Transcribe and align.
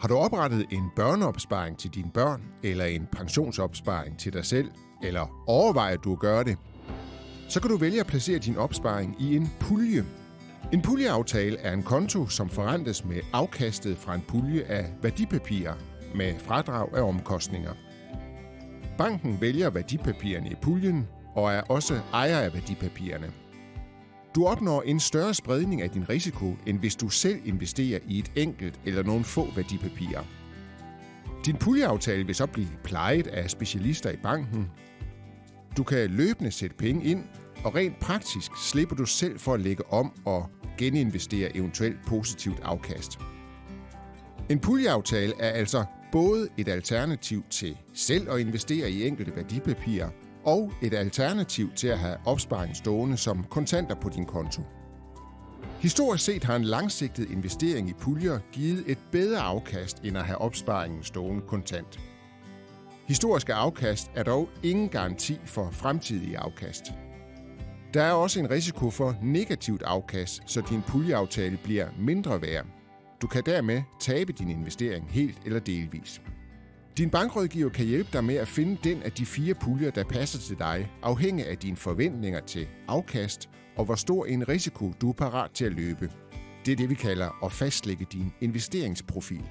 Har 0.00 0.08
du 0.08 0.16
oprettet 0.16 0.66
en 0.70 0.90
børneopsparing 0.96 1.78
til 1.78 1.90
dine 1.94 2.10
børn, 2.14 2.42
eller 2.62 2.84
en 2.84 3.08
pensionsopsparing 3.12 4.18
til 4.18 4.32
dig 4.32 4.44
selv, 4.44 4.70
eller 5.02 5.44
overvejer 5.46 5.96
du 5.96 6.12
at 6.12 6.18
gøre 6.18 6.44
det, 6.44 6.56
så 7.48 7.60
kan 7.60 7.70
du 7.70 7.76
vælge 7.76 8.00
at 8.00 8.06
placere 8.06 8.38
din 8.38 8.56
opsparing 8.56 9.16
i 9.18 9.36
en 9.36 9.48
pulje. 9.60 10.04
En 10.72 10.82
puljeaftale 10.82 11.56
er 11.56 11.72
en 11.72 11.82
konto, 11.82 12.26
som 12.26 12.48
forrentes 12.48 13.04
med 13.04 13.20
afkastet 13.32 13.96
fra 13.98 14.14
en 14.14 14.24
pulje 14.28 14.62
af 14.62 14.86
værdipapirer 15.02 15.74
med 16.14 16.34
fradrag 16.38 16.88
af 16.94 17.02
omkostninger. 17.02 17.72
Banken 18.98 19.40
vælger 19.40 19.70
værdipapirerne 19.70 20.50
i 20.50 20.54
puljen 20.62 21.08
og 21.34 21.52
er 21.52 21.60
også 21.60 22.00
ejer 22.12 22.38
af 22.38 22.54
værdipapirerne. 22.54 23.32
Du 24.34 24.46
opnår 24.46 24.82
en 24.82 25.00
større 25.00 25.34
spredning 25.34 25.82
af 25.82 25.90
din 25.90 26.08
risiko, 26.08 26.56
end 26.66 26.78
hvis 26.78 26.96
du 26.96 27.08
selv 27.08 27.40
investerer 27.44 27.98
i 28.08 28.18
et 28.18 28.32
enkelt 28.36 28.80
eller 28.84 29.02
nogle 29.02 29.24
få 29.24 29.48
værdipapirer. 29.56 30.24
Din 31.46 31.56
puljeaftale 31.56 32.26
vil 32.26 32.34
så 32.34 32.46
blive 32.46 32.68
plejet 32.84 33.26
af 33.26 33.50
specialister 33.50 34.10
i 34.10 34.16
banken. 34.16 34.70
Du 35.76 35.82
kan 35.82 36.10
løbende 36.10 36.50
sætte 36.50 36.76
penge 36.76 37.04
ind, 37.04 37.24
og 37.64 37.74
rent 37.74 38.00
praktisk 38.00 38.50
slipper 38.70 38.96
du 38.96 39.04
selv 39.04 39.38
for 39.38 39.54
at 39.54 39.60
lægge 39.60 39.92
om 39.92 40.12
og 40.24 40.50
geninvestere 40.78 41.56
eventuelt 41.56 41.96
positivt 42.06 42.60
afkast. 42.62 43.18
En 44.50 44.58
puljeaftale 44.58 45.32
er 45.38 45.50
altså 45.50 45.84
både 46.12 46.48
et 46.56 46.68
alternativ 46.68 47.44
til 47.50 47.76
selv 47.94 48.30
at 48.30 48.40
investere 48.40 48.90
i 48.90 49.06
enkelte 49.06 49.36
værdipapirer, 49.36 50.08
og 50.44 50.72
et 50.82 50.94
alternativ 50.94 51.72
til 51.76 51.88
at 51.88 51.98
have 51.98 52.16
opsparing 52.26 52.76
stående 52.76 53.16
som 53.16 53.44
kontanter 53.50 53.94
på 53.94 54.08
din 54.08 54.26
konto. 54.26 54.62
Historisk 55.80 56.24
set 56.24 56.44
har 56.44 56.56
en 56.56 56.64
langsigtet 56.64 57.30
investering 57.30 57.88
i 57.88 57.92
puljer 57.92 58.38
givet 58.52 58.84
et 58.86 58.98
bedre 59.12 59.40
afkast 59.40 60.00
end 60.04 60.18
at 60.18 60.24
have 60.24 60.38
opsparingen 60.38 61.02
stående 61.02 61.42
kontant. 61.46 62.00
Historiske 63.08 63.54
afkast 63.54 64.10
er 64.14 64.22
dog 64.22 64.48
ingen 64.62 64.88
garanti 64.88 65.40
for 65.44 65.70
fremtidige 65.70 66.38
afkast. 66.38 66.92
Der 67.94 68.02
er 68.02 68.12
også 68.12 68.40
en 68.40 68.50
risiko 68.50 68.90
for 68.90 69.16
negativt 69.22 69.82
afkast, 69.82 70.42
så 70.46 70.62
din 70.70 70.82
puljeaftale 70.82 71.58
bliver 71.64 71.88
mindre 71.98 72.42
værd. 72.42 72.66
Du 73.22 73.26
kan 73.26 73.42
dermed 73.46 73.82
tabe 74.00 74.32
din 74.32 74.50
investering 74.50 75.10
helt 75.10 75.38
eller 75.44 75.60
delvis. 75.60 76.20
Din 77.00 77.10
bankrådgiver 77.10 77.68
kan 77.68 77.86
hjælpe 77.86 78.10
dig 78.12 78.24
med 78.24 78.34
at 78.34 78.48
finde 78.48 78.78
den 78.84 79.02
af 79.02 79.12
de 79.12 79.26
fire 79.26 79.54
puljer, 79.54 79.90
der 79.90 80.04
passer 80.04 80.38
til 80.38 80.58
dig, 80.58 80.90
afhængig 81.02 81.46
af 81.46 81.58
dine 81.58 81.76
forventninger 81.76 82.40
til 82.40 82.66
afkast 82.88 83.48
og 83.76 83.84
hvor 83.84 83.94
stor 83.94 84.26
en 84.26 84.48
risiko 84.48 84.92
du 85.00 85.08
er 85.08 85.12
parat 85.12 85.50
til 85.50 85.64
at 85.64 85.72
løbe. 85.72 86.10
Det 86.66 86.72
er 86.72 86.76
det, 86.76 86.90
vi 86.90 86.94
kalder 86.94 87.44
at 87.44 87.52
fastlægge 87.52 88.06
din 88.12 88.32
investeringsprofil. 88.40 89.42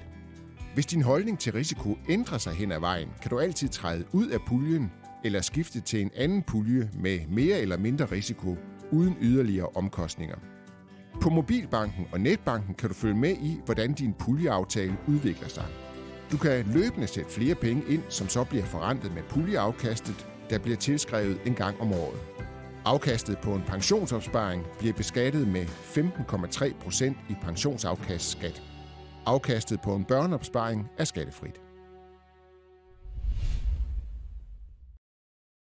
Hvis 0.74 0.86
din 0.86 1.02
holdning 1.02 1.38
til 1.38 1.52
risiko 1.52 1.96
ændrer 2.08 2.38
sig 2.38 2.52
hen 2.52 2.72
ad 2.72 2.80
vejen, 2.80 3.08
kan 3.22 3.30
du 3.30 3.38
altid 3.38 3.68
træde 3.68 4.04
ud 4.12 4.28
af 4.28 4.38
puljen 4.46 4.90
eller 5.24 5.40
skifte 5.40 5.80
til 5.80 6.00
en 6.00 6.10
anden 6.16 6.42
pulje 6.42 6.90
med 6.94 7.18
mere 7.28 7.58
eller 7.58 7.76
mindre 7.76 8.04
risiko 8.04 8.56
uden 8.92 9.16
yderligere 9.20 9.68
omkostninger. 9.74 10.36
På 11.20 11.30
mobilbanken 11.30 12.06
og 12.12 12.20
netbanken 12.20 12.74
kan 12.74 12.88
du 12.88 12.94
følge 12.94 13.16
med 13.16 13.36
i, 13.36 13.60
hvordan 13.64 13.92
din 13.92 14.14
puljeaftale 14.18 14.96
udvikler 15.08 15.48
sig. 15.48 15.64
Du 16.32 16.36
kan 16.36 16.66
løbende 16.66 17.06
sætte 17.06 17.30
flere 17.30 17.54
penge 17.54 17.82
ind, 17.88 18.02
som 18.08 18.28
så 18.28 18.44
bliver 18.44 18.64
forrentet 18.64 19.14
med 19.14 19.22
puljeafkastet, 19.22 20.26
der 20.50 20.58
bliver 20.58 20.76
tilskrevet 20.76 21.38
en 21.46 21.54
gang 21.54 21.80
om 21.80 21.92
året. 21.92 22.20
Afkastet 22.84 23.38
på 23.38 23.54
en 23.54 23.62
pensionsopsparing 23.66 24.66
bliver 24.78 24.94
beskattet 24.94 25.48
med 25.48 25.64
15,3 25.66 26.82
procent 26.82 27.16
i 27.28 27.34
pensionsafkastskat. 27.42 28.62
Afkastet 29.26 29.80
på 29.80 29.94
en 29.94 30.04
børneopsparing 30.04 30.90
er 30.98 31.04
skattefrit. 31.04 31.69